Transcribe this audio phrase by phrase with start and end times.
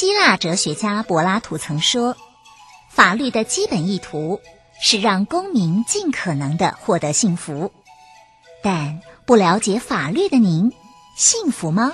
[0.00, 2.16] 希腊哲学家柏拉图曾说
[2.88, 4.40] ：“法律的基本意图
[4.80, 7.72] 是让公民尽可能的获得幸福。”
[8.62, 10.72] 但不了解法律的您，
[11.16, 11.92] 幸福吗？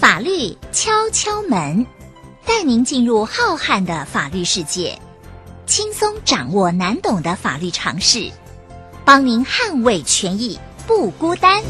[0.00, 1.86] 法律敲敲门，
[2.44, 4.98] 带您进入浩瀚的法律世界，
[5.64, 8.32] 轻松掌握难懂的法律常识，
[9.04, 11.62] 帮您捍卫权益，不孤单。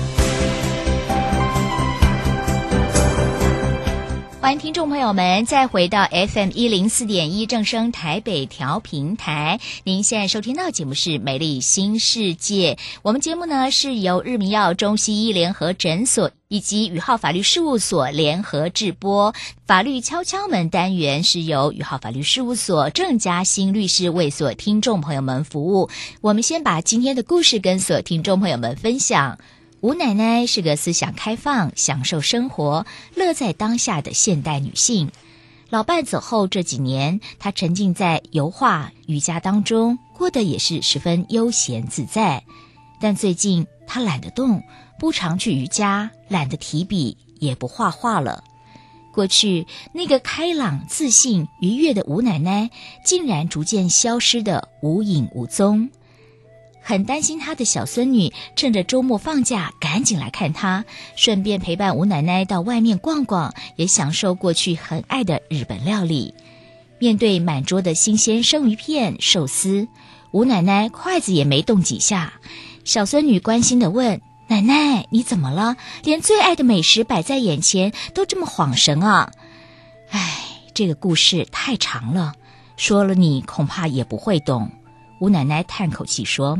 [4.40, 9.58] 欢迎听众朋友们再回到 FM 一零四点一正声台北调频台。
[9.82, 19.34] 您现在收听到节目是《美丽新世界》，我们节目呢是由日明耀中西医联合诊所以及宇浩法律事务所联合制播。
[19.66, 25.90] 法律敲敲门单元是由宇浩法律事务所郑嘉兴律师为所听众朋友们服务。
[26.20, 29.38] 我们先把今天的故事跟所听众朋友们分享。
[29.80, 35.12] 吴奶奶是个思想开放、享受生活、乐在当下的现代女性。
[35.70, 42.42] 老伴走后这几年，她沉浸在油画、瑜伽当中，过得也是十分悠闲自在。
[43.00, 44.62] 但最近她懒得动，
[45.00, 48.44] 不常去瑜伽，懒得提笔，也不画画了。
[49.14, 52.70] 过去那个开朗、自信、愉悦的吴奶奶，
[53.04, 55.88] 竟然逐渐消失得无影无踪。
[56.80, 60.84] 很担心他的小孙女趁着周末放假赶紧来看他，
[61.16, 66.34] 顺便陪伴吴奶奶到外面逛逛，也享受过去很爱的日本料理。
[66.98, 69.88] 面对满桌的新鲜生鱼片、寿司，
[70.30, 72.34] 吴奶奶筷子也没动几下。
[72.88, 75.76] 小孙女关心的问：“奶奶，你怎么了？
[76.04, 79.30] 连最爱的美食摆在眼前都这么恍神啊？”
[80.08, 82.32] 唉，这个故事太长了，
[82.78, 84.70] 说了你恐怕也不会懂。
[85.20, 86.58] 吴奶奶叹口气说。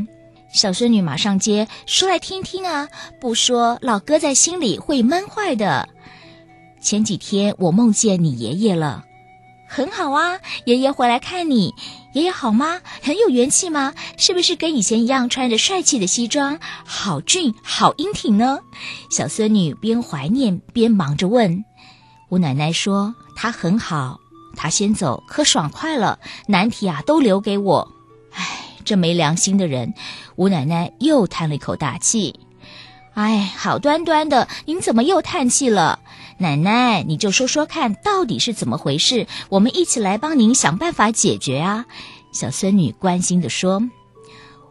[0.53, 2.89] 小孙女马上接，说来听听啊！
[3.19, 5.89] 不说，老哥在心里会闷坏的。
[6.79, 9.03] 前几天我梦见你爷爷了，
[9.71, 10.39] 很好啊！
[10.65, 11.75] 爷爷回来看你，
[12.13, 12.81] 爷爷好吗？
[13.03, 13.93] 很有元气吗？
[14.17, 18.59] 是不是跟以前一样穿着帅气的西装，好俊，好英挺呢？
[19.11, 21.63] 小孙女边怀念边忙着问。
[22.29, 24.19] 吴奶奶说：“他很好，
[24.55, 27.87] 他先走可爽快了，难题啊都留给我。”
[28.33, 28.65] 唉。
[28.85, 29.93] 这没良心的人，
[30.35, 32.39] 吴奶奶又叹了一口大气。
[33.13, 35.99] 哎，好端端的，您怎么又叹气了？
[36.41, 39.27] 奶奶，你就说说看，到底是怎么回事？
[39.49, 41.85] 我们一起来帮您想办法解决啊！
[42.31, 43.83] 小孙女关心地说。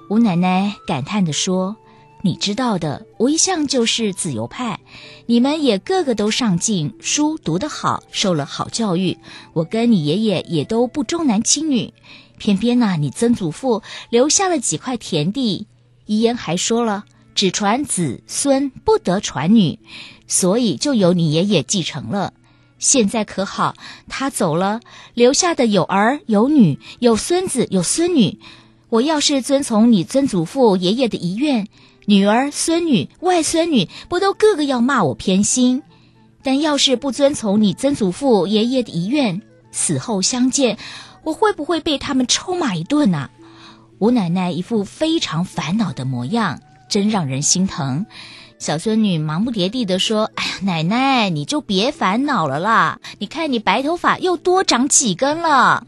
[0.08, 1.76] 吴奶奶感叹地说
[2.24, 4.80] ：“你知道的，我一向就是自由派，
[5.26, 9.18] 你们也个个都上进，书读得好，受了好教育。
[9.52, 11.92] 我跟你爷爷也都不重男轻女。”
[12.38, 15.66] 偏偏呐、啊，你曾祖父留下了几块田地，
[16.06, 17.04] 遗言还说了
[17.38, 19.78] 只传子孙，不得传女，
[20.26, 22.32] 所以就由你爷爷继承了。
[22.81, 23.76] 现在可好，
[24.09, 24.81] 他走了，
[25.15, 28.41] 留下的有儿有女，有孙子有孙女。
[28.88, 31.69] 我要是遵从你曾祖父爷爷的遗愿，
[32.06, 35.84] 女儿孙女外孙女不都个个要骂我偏心？
[36.43, 40.77] 但要是不遵从你曾祖父爷爷的遗愿，死后相见。
[41.22, 43.31] 我会不会被他们抽骂一顿呢？
[44.00, 48.06] 吴奶奶一副非常烦恼的模样，真让人心疼。
[48.59, 52.99] 小孙女忙不迭地地说：“哎呀，奶奶，你就别烦恼了啦！
[53.19, 55.87] 你看你白头发又多长几根了，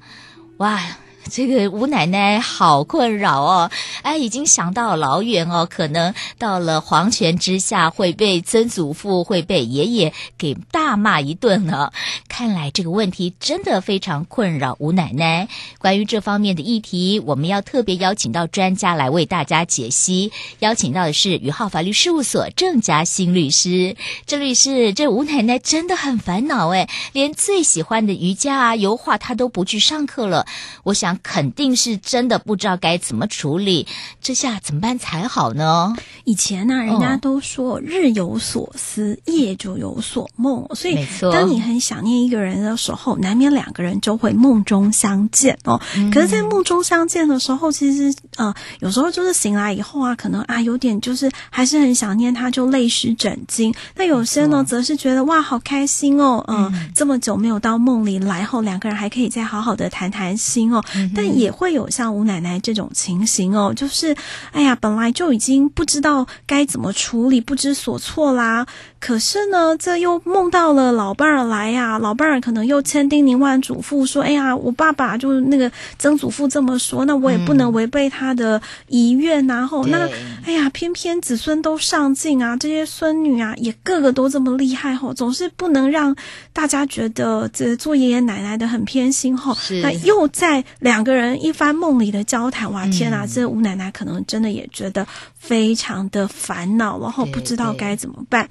[0.59, 0.81] 哇！”
[1.31, 3.71] 这个吴奶奶好困扰哦，
[4.03, 11.93] 哎，已经想到老远哦，可能到了黄泉之下会被曾祖父、会被爷爷给大骂一顿呢。
[12.29, 15.47] 看来这个问题真的非常困扰吴奶奶。
[15.79, 20.33] 关于这方面的议题，我们要特别邀请到专家来为大家解析。
[20.59, 23.95] 邀请到的是宇浩法律事务所郑嘉兴律师。
[24.27, 30.45] 郑律师，这吴奶奶真的很烦恼哎，连最喜欢的瑜伽啊、油画她都不去上课了。
[30.83, 31.20] 我想。
[31.23, 33.87] 肯定是真的不知道该怎么处理，
[34.21, 35.95] 这下怎么办才好呢？
[36.25, 45.81] 以前呢、啊，人家都说日有所思，哦、夜就有所梦，所以当你很想念一个人的时候，难免两个人就会梦中相见哦。
[45.97, 53.75] 嗯、可是，在梦中相见的时候，其实呃，有时候就是醒来以后啊，可能啊有点就是还是很想念他，就泪湿枕巾。
[53.97, 60.83] 那有些呢，则是觉得哇，好开心哦，呃、嗯，这么久没有到梦里来后，两个人还可以再好好的谈谈心哦。
[61.11, 64.17] 嗯但也会有像吴奶奶这种情形哦，就是，
[64.53, 68.67] 哎呀，本来就已经不知道该怎么处理，不知所措啦。
[69.01, 79.55] 可是呢，这又梦到了老伴儿来呀、啊，老伴儿可能又千叮咛万嘱咐说：“哎呀，我爸爸就那个曾祖父这么说，那我也不能违背他的遗愿、啊。
[79.55, 80.09] 嗯”然后那
[80.45, 86.15] 哎呀，偏偏子孙都上进啊，这些孙女啊也个个都这么厉害吼，总是不能让
[86.53, 89.57] 大家觉得这做爷爷奶奶的很偏心吼。
[89.83, 95.07] 那又在两个人一番梦里的交谈，哇，天哪，这吴奶奶可能真的也觉得
[95.39, 98.49] 非常的烦恼，然后不知道该怎么办。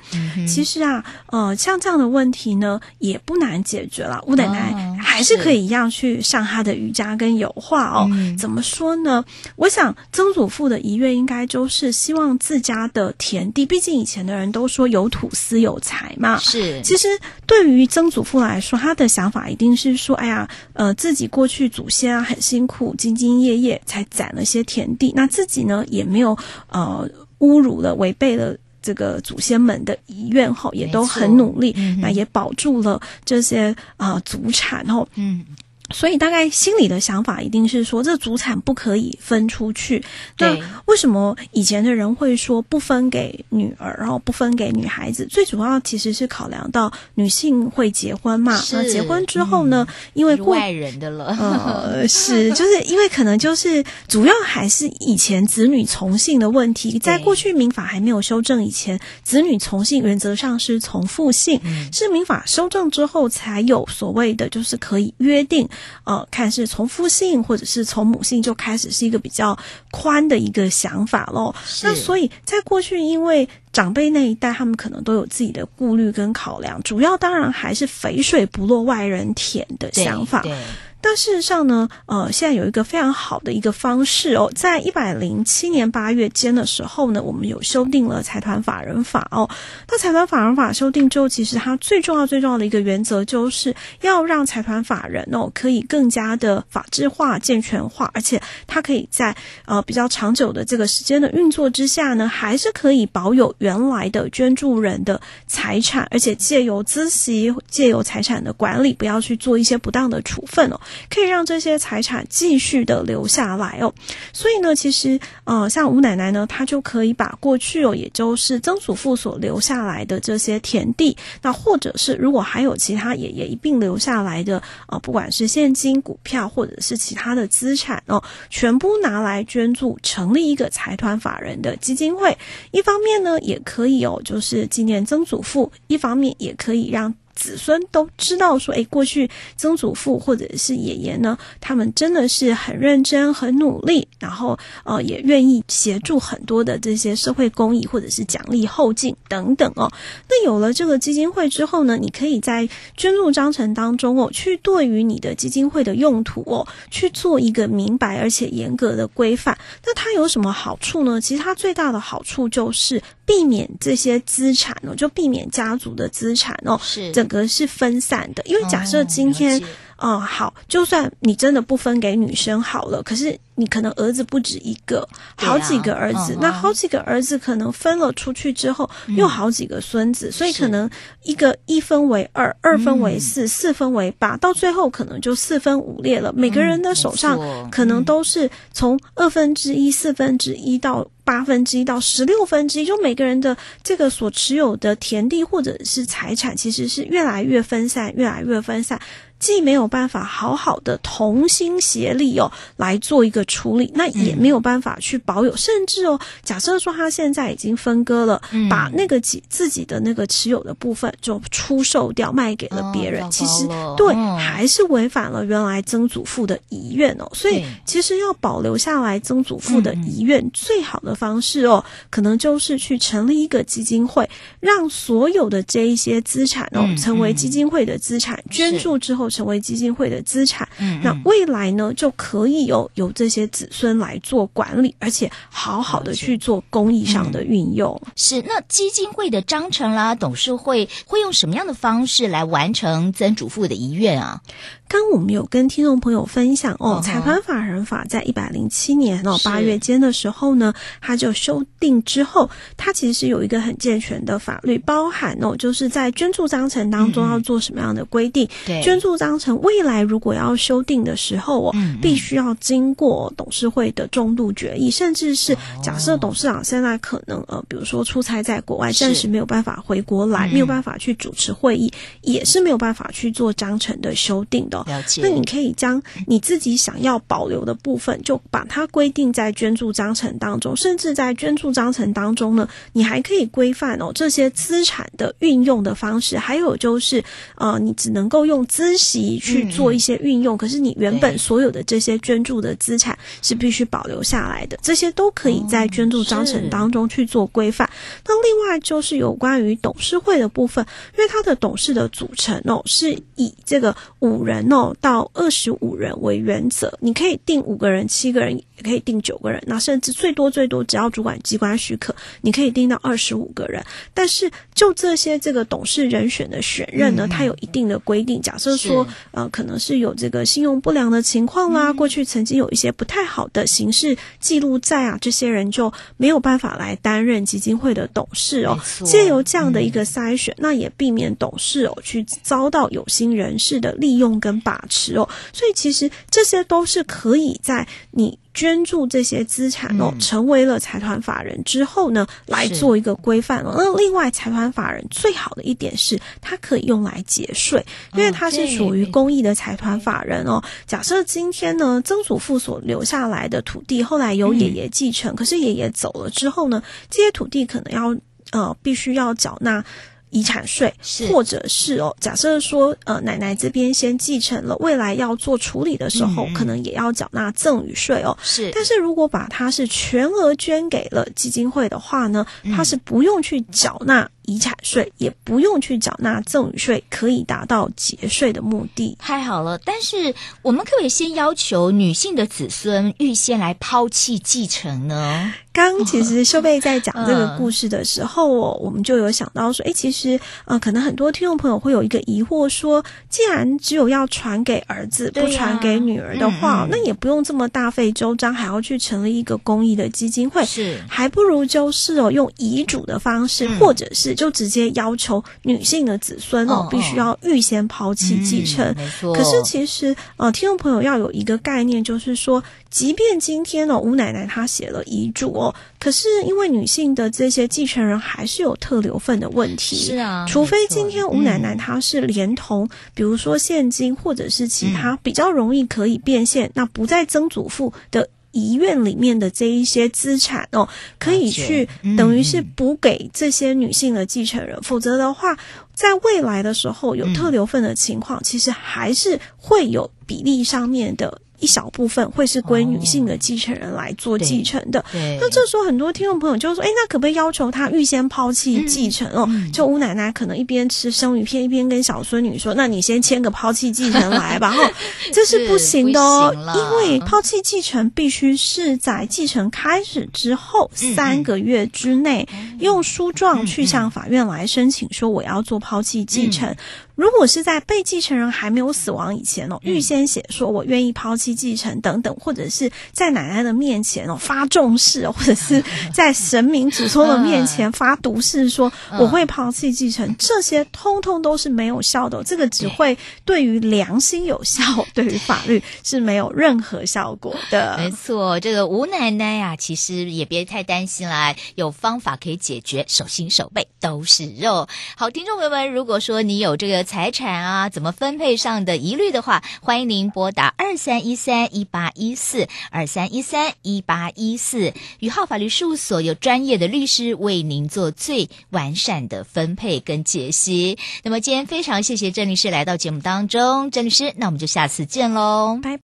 [0.48, 4.24] 其实啊，呃，像这样的问题呢，也不难解决了。
[4.26, 8.08] 吴奶奶还是可以一样去上他的瑜伽跟油画哦。
[8.12, 9.24] 嗯、怎么说呢？
[9.56, 16.38] 我想曾祖父的遗愿应该就是希望自家的田地，毕竟以前的人都说有土司有财嘛。
[16.40, 17.08] 是，其实
[17.46, 26.38] 对于曾祖父来说，他的想法一定是说，哎呀，呃，自己过去祖先啊很辛苦，兢兢业业才攒了些田地，那自己呢也没有
[26.70, 27.10] 呃
[27.40, 28.56] 侮辱了，违背了。
[28.82, 35.08] 这个祖先们的遗愿哈，也都很努力，嗯、那也保住了这些啊、呃、祖产哈。
[35.16, 35.46] 嗯。
[35.92, 40.04] 所以大概心里的想法一定是说，这祖产不可以分出去。
[40.38, 40.56] 那
[40.86, 45.26] 为什么以前的人会说不分给女儿，然后不分给女孩子？
[45.26, 48.62] 最主要其实是考量到女性会结婚嘛。
[48.72, 65.68] 那结婚之后呢，嗯、因为过外人的了，呃，是 就是因为可能就是主要还是以前子女从姓的问题，在过去民法还没有修正以前，子女从姓原则上是从父姓，嗯、是民法修正之后才有所谓的就是可以约定。
[66.04, 69.58] 呃，看是从父姓或者是从母姓就开始是一个比较
[69.92, 71.54] 宽的一个想法喽。
[71.84, 80.42] 那所以在过去，因为长辈那一代，他们可能都有自己的顾虑跟考量，主要当然还是肥水不落外人田的想法。
[80.42, 80.52] 对。
[80.52, 80.58] 对
[81.02, 89.50] 但事实上呢，呃，现在有一个非常好的一个方式哦，在一百零七年八月间的时候呢，我们有修订了财团法人法哦。
[89.88, 99.36] 那财团法人法修订之后，其实它最重要最重要的一个原则，就是要让财团法人哦可以更加的法制化、健全化，而且它可以在
[99.66, 110.80] 呃比较长久的这个时间的运作之下呢，还是可以保有原来的捐助人的财产，而且借由孳息、借由财产的管理，不要去做一些不当的处分哦。
[111.10, 113.94] 可以让这些财产继续的留下来哦，
[114.34, 132.38] 所以呢，其实呃，像吴奶奶呢，她就可以把过去哦，也就是曾祖父所留下来的这些田地，那或者是如果还有其他爷爷一并留下来的呃，不管是现金、股票或者是其他的资产哦，全部拿来捐助，成立一个财团法人的基金会。
[132.72, 137.14] 一方面呢，也可以哦，就是纪念曾祖父；一方面也可以让。
[137.40, 149.90] 子孙都知道说，诶，过去曾祖父或者是爷爷呢，他们真的是很认真、很努力，然后呃，也愿意协助很多的这些社会公益或者是奖励后进等等哦。
[150.28, 159.58] 那有了这个基金会之后呢，你可以在捐助章程当中哦，去对于你的基金会的用途哦，去做一个明白而且严格的规范。
[159.86, 161.22] 那它有什么好处呢？
[161.22, 163.02] 其实它最大的好处就是。
[163.30, 168.42] 避免这些资产哦，就避免家族的资产哦，是整个是分散的。
[168.48, 169.64] 因为假设今天，哦，
[170.00, 173.40] 哦，好，就算你真的不分给女生好了，可是。
[173.60, 175.06] 你可能儿子不止一个，
[175.36, 180.90] 好几个儿子，那好几个儿子可能分了出去之后，嗯、又好几个孙子，所以可能
[181.24, 186.32] 一个一分为二，二分为四，嗯、四分为八，到最后可能就四分五裂了。
[186.32, 187.38] 每个人的手上
[187.70, 198.98] 可能都是从二分之一、四分之一到八分之一到十六分之一，就每个人的这个所持有的田地或者是财产，其实是越来越分散，越来越分散。
[199.40, 213.66] 既没有办法好好的同心协力哦来做一个处理，那也没有办法去保有，嗯、甚至哦，假设说他现在已经分割了，嗯、把那个己自己的那个持有的部分就出售掉，卖给了别人，哦、其实
[213.96, 217.30] 对，嗯、还是违反了原来曾祖父的遗愿哦。
[217.34, 224.30] 所以其实要保留下来曾祖父的遗愿，嗯、最好的方式哦，可能就是去成立一个基金会，
[224.60, 229.29] 让所有的这一些资产哦，嗯、成为基金会的资产，嗯、捐助之后。
[229.30, 238.02] 成为基金会的资产，嗯嗯，那未来呢就可以有由这些子孙来做管理，而且好好的去做公益上的运用。
[238.06, 244.42] 嗯、是，那基金会的章程啦，董事会会用什么样的方式来完成曾祖父的遗愿啊？
[244.88, 259.10] 刚我们有跟听众朋友分享哦，财团法人法在一百零七年哦八月间的时候呢，它就修订之后，它其实是有一个很健全的法律，包含哦，就是在捐助章程当中要做什么样的规定，对，捐助。
[259.20, 262.00] 章程未来如果要修订的时候哦，嗯嗯。
[262.00, 274.84] 必须要经过董事会的重度决议，甚至是假设董事长现在可能呃，比如说出差在国外，暂时没有办法回国来，没有办法去主持会议，也是没有办法去做章程的修订的。
[274.88, 275.22] 了解。
[275.24, 287.24] 那你可以将你自己想要保留的部分，就把它规定在捐助章程当中，甚至在捐助章程当中呢，你还可以规范哦这些资产的运用的方式，还有就是
[287.56, 297.90] 呃，你只能够用资息去做一些运用，嗯、可是你原本所有的这些捐助的资产是必须保留下来的，这些都可以在捐助章程当中去做规范。
[298.26, 300.86] 那另外就是有关于董事会的部分，
[301.18, 313.82] 因为它的董事的组成哦，是以这个五人哦到二十五人为原则，你可以定五个人、七个人，也可以定九个人，那甚至最多最多只要主管机关许可，你可以定到二十五个人。
[314.14, 318.42] 但是就这些这个董事人选的选任呢，它有一定的规定。
[318.42, 328.76] 假设说呃，可能是有这个信用不良的情况啦，过去曾经有一些不太好的刑事记录在啊，这些人就没有办法来担任基金会的董事哦。
[329.06, 335.30] 借由这样的一个筛选，那也避免董事哦去遭到有心人士的利用跟把持哦。
[335.54, 338.40] 所以其实这些都是可以在你。
[338.54, 343.74] 捐助这些资产哦，成为了财团法人之后呢，来做一个规范哦。
[343.78, 350.62] 那另外，财团法人最好的一点是，它可以用来节税，因为它是属于公益的财团法人哦。
[350.86, 358.16] 假设今天呢，曾祖父所留下来的土地后来由爷爷继承，可是爷爷走了之后呢，这些土地可能要
[358.52, 359.84] 呃，必须要缴纳。
[360.30, 360.94] 遗产税，
[361.32, 368.38] 或者是哦，假设说，呃，奶奶这边先继承了，未来要做处理的时候，嗯、可能也要缴纳赠与税哦。
[368.42, 372.46] 是，但是如果把它是全额捐给了基金会的话呢，
[372.76, 374.30] 它是不用去缴纳。
[374.50, 379.16] 遗产税也不用去缴纳赠与税，可以达到节税的目的。
[379.20, 385.54] 太好了，但是我们可不可以先要求女性的子孙预先来抛弃继承呢？
[385.72, 404.36] 刚其实秀贝在讲这个故事的时候，哦，我们就有想到说，诶，其实呃，可能很多听众朋友会有一个疑惑，说，既然只有要传给儿子，不传给女儿的话，那也不用这么大费周章，还要去成立一个公益的基金会，是，还不如就是哦，用遗嘱的方式，或者是。
[404.40, 408.86] 就直接要求女性的子孙哦，必须要预先抛弃继承。
[408.86, 409.34] 嗯，没错。
[409.36, 419.98] 可是其实呃，听众朋友要有一个概念，就是说，即便今天哦，吴奶奶她写了遗嘱哦，可是因为女性的这些继承人还是有特留份的问题。
[419.98, 428.30] 是啊，除非今天吴奶奶她是连同，比如说现金或者是其他比较容易可以变现，那不在曾祖父的。
[428.52, 430.88] 遗愿里面的这一些资产哦，
[431.18, 431.88] 可以去
[432.18, 435.56] 等于是补给这些女性的继承人，嗯、否则的话，
[435.94, 441.42] 在未来的时候有特留份的情况，嗯、其实还是会有比例上面的。
[441.60, 445.00] 一小部分会是归女性的继承人来做继承的。
[445.00, 454.72] 哦、那这时候很多听众朋友就说：“哎，那可不可以要求他预先抛弃继承哦？”嗯、就吴奶奶可能一边吃生鱼片，一边跟小孙女说：“那你先签个抛弃继承来吧。
[454.76, 454.92] ”哈，
[455.34, 462.48] 这是不行的哦，因为抛弃继承必须是在继承开始之后三个月之内，
[462.80, 466.76] 用书状去向法院来申请说我要做抛弃继承。
[467.20, 475.84] 嗯如果是在被继承人还没有死亡以前哦，预先写说我愿意抛弃继承等等，或者是在奶奶的面前哦发重誓，或者是
[476.14, 482.42] 在神明祖宗的面前发毒誓说我会抛弃继承，这些通通都是没有效的。
[482.44, 484.82] 这个只会对于良心有效，
[485.14, 487.98] 对于法律是没有任何效果的。
[487.98, 494.88] 没错，这个吴奶奶呀，其实也别太担心啦，有方法可以解决，手心手背都是肉。
[495.18, 497.06] 好，听众朋友们，如果说你有这个。
[497.10, 511.00] 财产啊，怎么分配上的疑虑的话，欢迎您拨打二三一三一八一四二三一三一八一四，宇浩法律事务所有专业的律师为您做最完善的分配跟解析。
[511.24, 515.98] 那么今天非常谢谢郑律师来到节目当中，郑律师，那我们就下次见喽，拜。